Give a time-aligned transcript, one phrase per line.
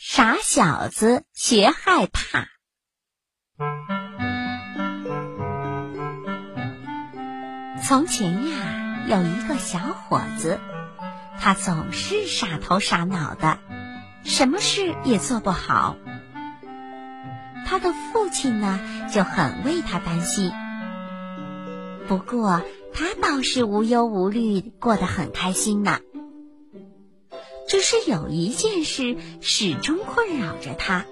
[0.00, 2.46] 傻小子学害怕。
[7.84, 10.60] 从前呀，有一个小伙子，
[11.40, 13.58] 他总是傻头傻脑的，
[14.22, 15.96] 什么事也做不好。
[17.66, 18.78] 他的父亲呢，
[19.12, 20.52] 就很为他担心。
[22.06, 22.62] 不过，
[22.94, 25.98] 他倒是无忧无虑，过得很开心呢。
[27.68, 31.04] 只是有一件事始终困扰着他，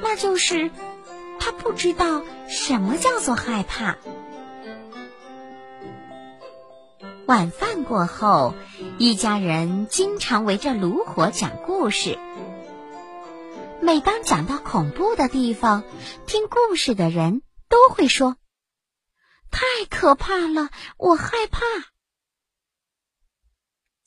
[0.00, 0.70] 那就是
[1.40, 3.98] 他不知道什么叫做害怕。
[7.26, 8.54] 晚饭过后，
[8.98, 12.18] 一家人经常围着炉火讲故事。
[13.80, 15.84] 每当讲到恐怖的地方，
[16.26, 18.36] 听故事的人都会说
[19.50, 21.60] ：“太可怕了，我害怕。”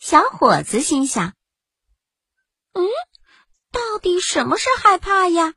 [0.06, 1.34] 小伙子心想
[2.76, 2.84] ：“嗯，
[3.72, 5.54] 到底什么是害怕呀？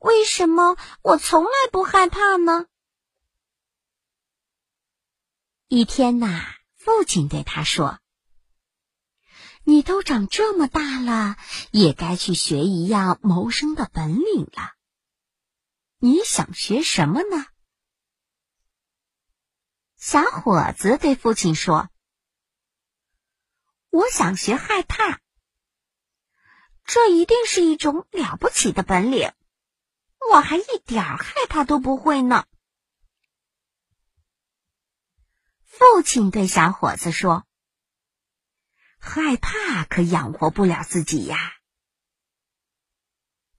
[0.00, 2.66] 为什么我从来不害怕呢？”
[5.66, 8.00] 一天呐，父亲对他说
[9.64, 11.38] ：“你都长这么大了，
[11.70, 14.74] 也该去学一样谋生的本领了。
[15.96, 17.46] 你想学什么呢？”
[19.96, 21.88] 小伙子对父亲说。
[23.94, 25.20] 我想学害怕，
[26.84, 29.32] 这一定是一种了不起的本领。
[30.32, 32.44] 我还一点害怕都不会呢。
[35.62, 37.46] 父亲对小伙子说
[38.98, 41.54] ：“害怕可养活不了自己呀。”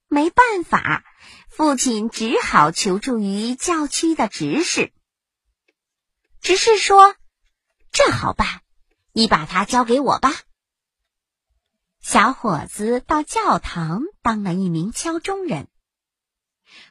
[0.06, 1.02] 没办法，
[1.48, 4.92] 父亲只好求助于教区的执事。
[6.42, 7.16] 执事说
[7.90, 8.60] ：“这好办。”
[9.16, 10.30] 你把它交给我吧。
[12.02, 15.68] 小伙子到教堂当了一名敲钟人。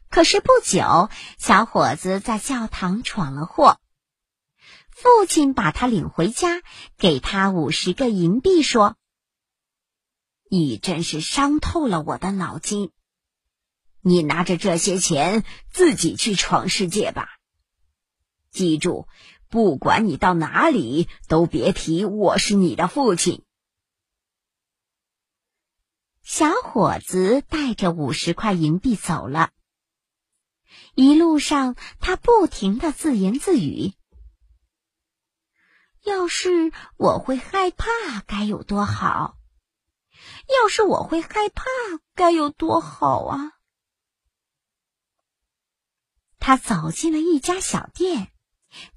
[0.09, 3.79] 可是不久，小伙子在教堂闯了祸。
[4.89, 6.63] 父亲把他领回家，
[6.97, 8.97] 给他五十个银币，说
[10.49, 12.91] ：“你真是伤透了我的脑筋。
[14.01, 17.27] 你拿着这些钱自己去闯世界吧。
[18.49, 19.07] 记住。”
[19.55, 23.45] 不管你到哪里，都别提我是你的父亲。
[26.23, 29.53] 小伙子带着五十块银币走了。
[30.93, 33.93] 一路上，他不停的自言自语
[36.03, 37.87] ：“要是我会害怕，
[38.27, 39.37] 该有多好！
[40.49, 41.63] 要是我会害怕，
[42.13, 43.53] 该有多好啊！”
[46.39, 48.33] 他走进了一家小店。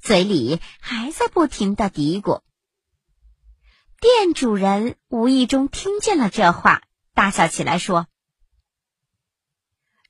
[0.01, 2.43] 嘴里还在不停的嘀咕。
[4.01, 6.83] 店主人无意中听见了这话，
[7.15, 8.07] 大笑起来说：“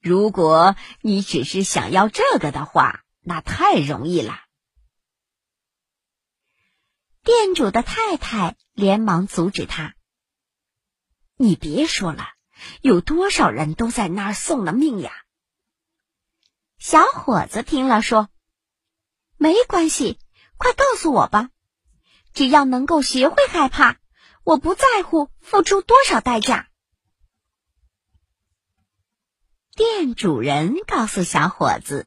[0.01, 4.39] 如果你只是想要这个的话，那太容易了。”
[7.25, 9.95] 店主的太太连忙阻止他
[11.37, 12.29] ：“你别说了，
[12.83, 15.13] 有多少人都在那儿送了命呀！”
[16.79, 18.29] 小伙子听了说。
[19.39, 20.19] 没关系，
[20.57, 21.51] 快告诉我吧！
[22.35, 23.97] 只要能够学会害怕，
[24.43, 26.69] 我不在乎付出多少代价。
[29.77, 32.07] 店主人告诉小伙子，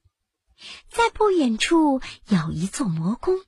[0.90, 3.40] 在不远处有一座魔宫，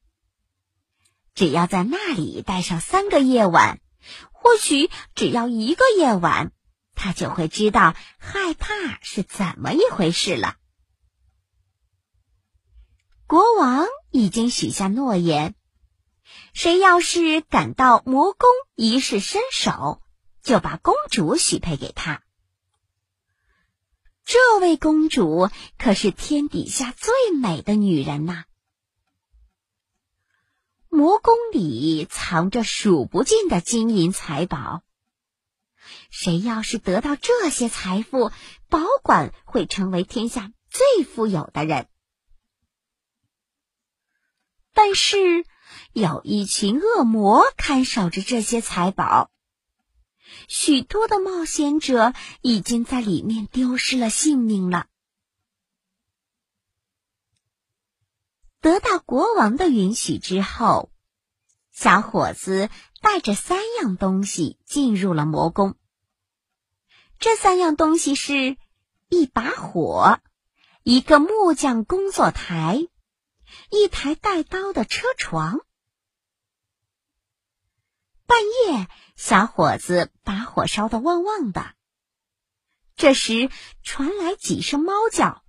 [1.36, 3.82] 只要在那里待上三个夜晚，
[4.32, 6.54] 或许只要一个夜晚，
[6.96, 10.56] 他就会知道害怕是怎么一回事了。
[13.26, 15.56] 国王已经许下诺言，
[16.54, 20.02] 谁要是敢到魔宫一试身手，
[20.42, 22.22] 就把公主许配给他。
[24.26, 28.44] 这位公主可是天底下最美的女人呐！
[30.90, 34.84] 魔宫里藏着数不尽的金银财宝，
[36.12, 38.32] 谁要是得到这些财富，
[38.70, 41.88] 保管会成为天下最富有的人。
[44.86, 45.46] 但是，
[45.94, 49.32] 有一群恶魔看守着这些财宝，
[50.50, 54.88] 许多的冒险者已经在里面丢失了性命了。
[58.60, 60.92] 得到国王的允许之后，
[61.72, 62.70] 小伙子
[63.02, 65.78] 带着三样东西进入了魔宫。
[67.20, 68.58] 这三样东西是：
[69.08, 70.20] 一把火，
[70.84, 72.90] 一个木匠工作台。
[73.70, 75.62] 一台带刀的车床。
[78.26, 81.74] 半夜，小伙子把火烧得旺旺的，
[82.96, 83.50] 这时
[83.84, 85.44] 传来几声猫叫，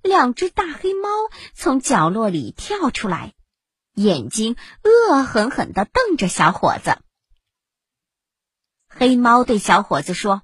[0.00, 1.08] 两只大黑猫
[1.54, 3.34] 从角落里跳出来，
[3.94, 6.98] 眼睛恶狠狠地瞪着小伙子。
[8.88, 10.42] 黑猫对小伙子说：“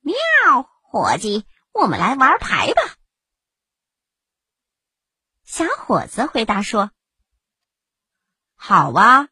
[0.00, 0.14] 喵，
[0.82, 2.96] 伙计，我们来玩牌吧。”
[5.50, 6.92] 小伙子回答说
[8.54, 9.28] ：“好啊，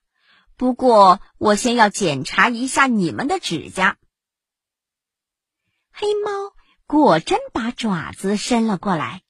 [0.56, 3.98] 不过我先要检查一下你们的指甲。”
[5.94, 6.56] 黑猫
[6.88, 9.22] 果真把爪子伸了过来，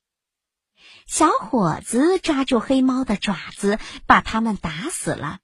[1.06, 5.40] 小伙子抓住黑猫的爪子，把它们打死了。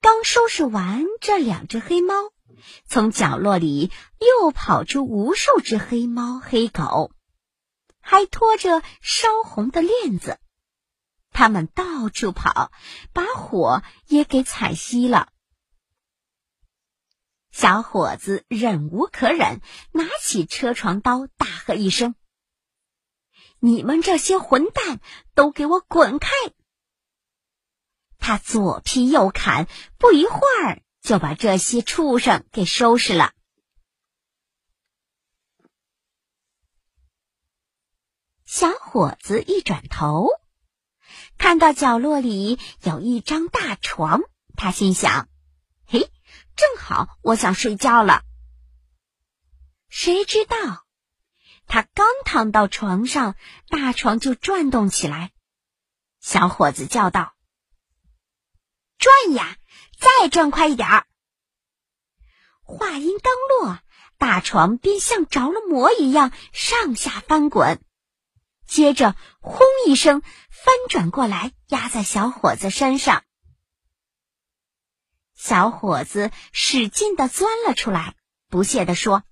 [0.00, 2.14] 刚收拾完这两只黑猫，
[2.84, 7.12] 从角落里又跑出无数只黑猫、黑狗，
[8.02, 10.38] 还拖着烧红的链子。
[11.30, 12.70] 他们到处跑，
[13.14, 15.32] 把火也给踩熄了。
[17.50, 19.62] 小伙子忍无可忍，
[19.92, 22.14] 拿起车床刀，大喝一声
[23.60, 25.00] ：“你们这些混蛋，
[25.34, 26.28] 都给我滚开！”
[28.18, 29.68] 他左劈右砍，
[29.98, 33.32] 不一会儿就把这些畜生给收拾了。
[38.54, 40.28] 小伙子一转头，
[41.38, 44.20] 看到角落里有一张大床，
[44.58, 45.30] 他心想
[45.88, 46.12] ：“嘿，
[46.54, 48.20] 正好我想睡觉了。”
[49.88, 50.84] 谁知道，
[51.66, 53.36] 他刚躺到床上，
[53.68, 55.32] 大床就转动起来。
[56.20, 57.32] 小伙子叫道。
[58.98, 59.56] 转呀，
[59.98, 61.06] 再转快一点儿！
[62.60, 63.78] 话音刚落，
[64.18, 67.82] 大床便像着了魔一样上下翻滚，
[68.72, 73.22] 接着“轰”一声翻转过来，压在小伙子身上。
[75.34, 78.16] 小伙子使劲的钻了出来，
[78.48, 79.24] 不屑的说：“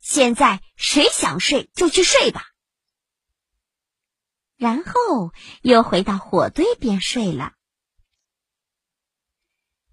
[0.00, 2.46] 现在谁想睡就去睡吧。”
[4.56, 7.52] 然后又回到火堆边睡了。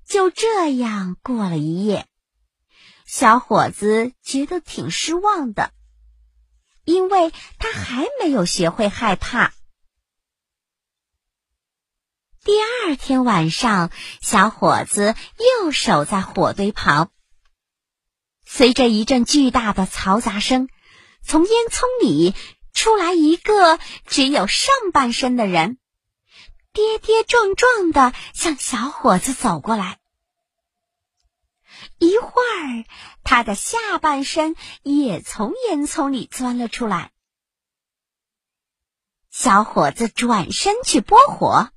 [0.05, 2.07] 就这样过了一夜，
[3.05, 5.73] 小伙子觉得挺失望的，
[6.89, 9.53] 因为他还没有学会害怕。
[12.43, 13.91] 第二天晚上，
[14.21, 15.13] 小伙子
[15.61, 17.11] 又守在火堆旁。
[18.43, 20.67] 随着一阵巨大的嘈杂声，
[21.21, 22.33] 从烟囱里
[22.73, 23.77] 出来一个
[24.07, 25.77] 只有上半身的人，
[26.73, 29.98] 跌跌撞撞的向小伙子走过来。
[31.99, 32.85] 一会儿，
[33.23, 37.11] 他的下半身也从烟囱里钻了出来。
[39.29, 41.69] 小伙子转身去拨火，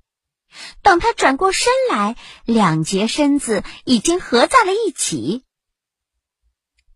[0.81, 5.45] 等他转过身来，两截身子已经合在了一起。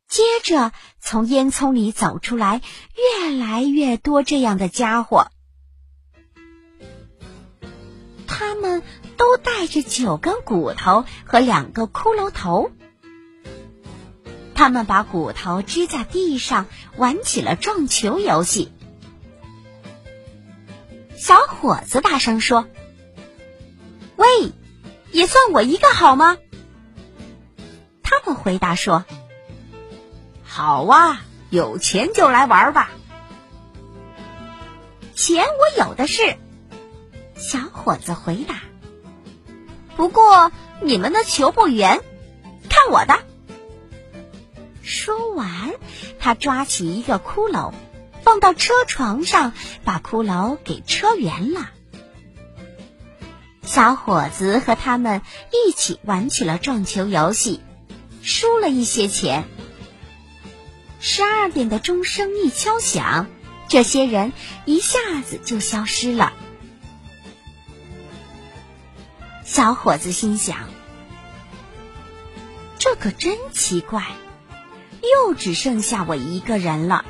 [0.08, 2.62] 接着，从烟囱里走出来
[2.94, 5.30] 越来越多这样的家伙，
[8.28, 8.84] 他们
[9.16, 12.70] 都带着九根骨头和两个骷髅头。
[14.56, 16.66] 他们把骨头支在地上，
[16.96, 18.72] 玩起了撞球游戏。
[21.14, 22.66] 小伙子大声说
[24.16, 24.26] ：“喂，
[25.12, 26.38] 也算我一个好吗？”
[28.02, 29.04] 他们回答说
[30.42, 31.20] ：“好啊，
[31.50, 32.90] 有钱就来玩吧。”
[35.14, 36.36] 钱我有的是，
[37.36, 38.60] 小伙子回答。
[39.96, 42.00] 不过你们的球不圆，
[42.70, 43.18] 看我的。
[44.86, 45.74] 说完，
[46.20, 47.74] 他抓起一个骷髅，
[48.22, 49.52] 放到车床上，
[49.84, 51.70] 把骷髅给车圆了。
[53.64, 57.60] 小伙子和他们一起玩起了撞球游戏，
[58.22, 59.48] 输了一些钱。
[61.00, 63.26] 十二点的钟声一敲响，
[63.66, 64.32] 这些人
[64.66, 66.32] 一下子就消失了。
[69.42, 70.68] 小伙子心想：
[72.78, 74.04] 这可真奇怪。
[75.02, 77.04] 又只剩下我一个人了。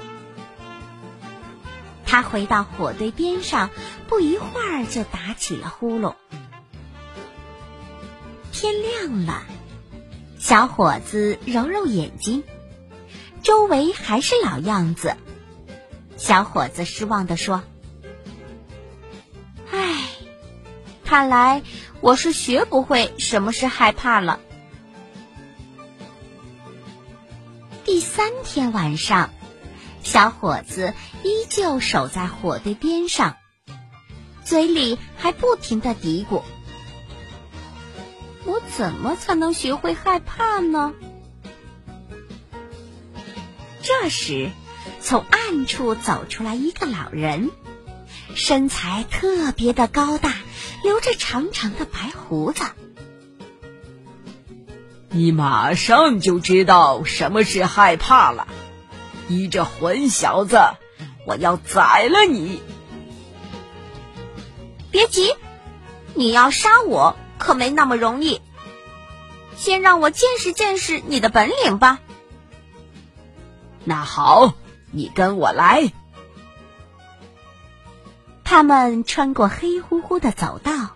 [2.04, 3.70] 他回到火堆边上，
[4.08, 6.14] 不一会儿就打起了呼噜。
[8.52, 9.42] 天亮了，
[10.38, 12.44] 小伙子揉揉眼睛，
[13.42, 15.16] 周围还是老样子。
[16.16, 17.62] 小伙子失望地说
[19.70, 20.04] ：“唉，
[21.04, 21.62] 看来
[22.00, 24.40] 我是学不会什么是害怕了。”
[28.16, 29.28] 三天晚上，
[30.02, 33.36] 小伙子依旧守在火堆边上，
[34.42, 36.40] 嘴里还不停的嘀咕
[38.46, 40.94] ：“我怎么才能学会害怕呢？”
[43.84, 44.50] 这时，
[45.02, 47.50] 从暗处走出来一个老人，
[48.34, 50.32] 身材特别的高大，
[50.82, 52.64] 留着长长的白胡子。
[55.16, 58.46] 你马上就知道什么是害怕了，
[59.28, 60.58] 你这混小子，
[61.26, 62.60] 我要宰了你！
[64.90, 65.34] 别急，
[66.12, 68.42] 你要杀我可没那么容易，
[69.56, 71.98] 先让我见识见识你的本领吧。
[73.84, 74.52] 那好，
[74.90, 75.92] 你跟我来。
[78.44, 80.90] 他们穿过黑乎乎的走道，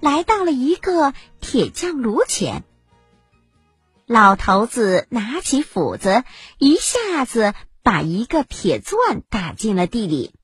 [0.00, 2.64] 来到了一个铁匠炉前。
[4.06, 6.24] 老头子拿起斧子，
[6.58, 10.34] 一下子把一个铁钻打进了地里。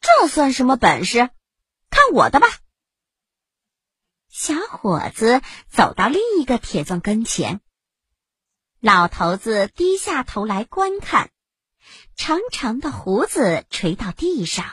[0.00, 1.30] 这算什么本事？
[1.90, 2.46] 看我的吧！
[4.28, 7.60] 小伙子走到另一个铁钻跟前。
[8.78, 11.30] 老头子低下头来观看，
[12.14, 14.64] 长长的胡子垂到地上。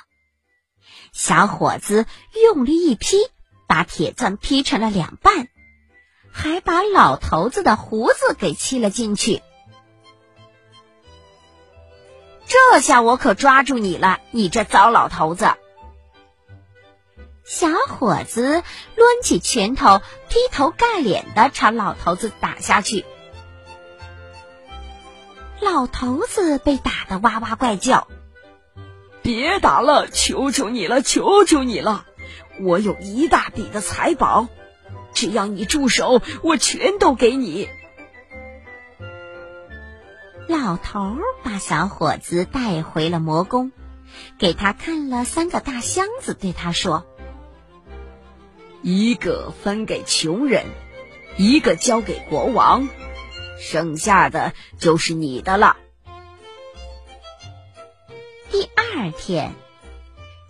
[1.13, 2.05] 小伙子
[2.43, 3.17] 用力一劈，
[3.67, 5.47] 把铁钻劈成了两半，
[6.33, 9.41] 还把老头子的胡子给切了进去。
[12.45, 15.53] 这下我可抓住你了，你这糟老头子！
[17.45, 18.63] 小伙子
[18.95, 23.05] 抡起拳头，劈头盖脸的朝老头子打下去。
[25.61, 28.07] 老头子被打得哇哇怪叫
[29.23, 32.05] ：“别打了，求求你了，求求你了！
[32.59, 34.47] 我有一大笔的财宝，
[35.13, 37.70] 只要你住手，我全都给你。”
[40.48, 43.72] 老头把小伙子带回了魔宫，
[44.38, 47.05] 给他看了三个大箱子，对他说
[48.84, 50.65] ：“一个分给穷人，
[51.38, 52.89] 一个交给国王。”
[53.58, 55.77] 剩下的就是你的了。
[58.51, 59.53] 第二天，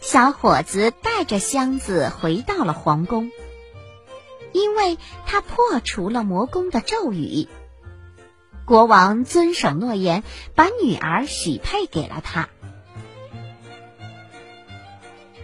[0.01, 3.31] 小伙子带着箱子回到了皇宫，
[4.53, 7.49] 因为他破除了魔宫的咒语。
[8.65, 10.23] 国王遵守诺言，
[10.55, 12.47] 把女儿许配给了他。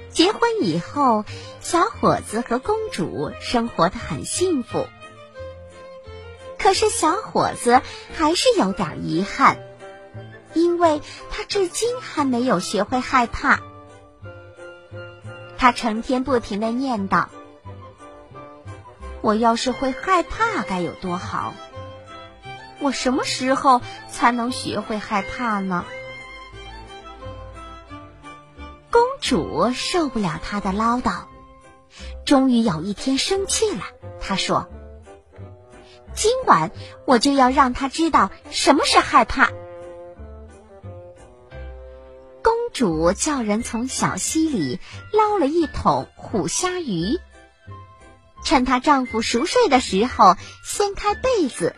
[0.09, 1.25] 结婚以后，
[1.59, 4.87] 小伙子和公主生活的很幸福。
[6.57, 7.81] 可是小伙子
[8.13, 9.59] 还是有点遗憾，
[10.53, 13.61] 因为他至今还没有学会害怕。
[15.57, 17.27] 他成天不停的念叨
[19.21, 21.53] ：“我要是会害怕该有多好！
[22.79, 25.85] 我什么时候才能学会害怕呢？”
[28.91, 31.25] 公主受不了他的唠叨，
[32.25, 33.83] 终于有一天生气了，
[34.19, 34.69] 她说。
[36.15, 36.71] 今晚
[37.05, 39.51] 我就要让他知道什么是害怕。
[42.43, 44.79] 公主叫人从小溪里
[45.13, 47.19] 捞了一桶虎虾鱼，
[48.43, 51.75] 趁她丈夫熟睡的时候，掀开被子，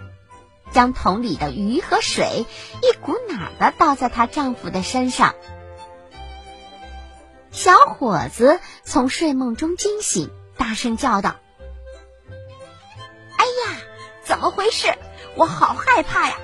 [0.71, 2.45] 将桶里的鱼和水
[2.81, 5.35] 一股脑的倒在她丈夫的身上。
[7.51, 11.35] 小伙子从睡梦中惊醒，大声叫道。
[13.37, 13.77] 哎呀
[14.23, 14.93] 怎么回事？
[15.35, 16.37] 我好害怕呀！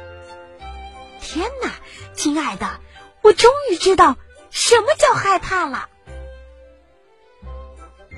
[1.21, 1.71] 天哪，
[2.13, 2.79] 亲爱的，
[3.21, 4.17] 我终于知道
[4.49, 5.89] 什么叫害怕了。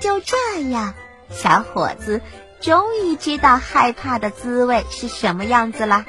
[0.00, 0.36] 就这
[0.70, 0.94] 样，
[1.30, 2.20] 小伙子
[2.60, 6.04] 终于知道害怕的滋味是什么样子了。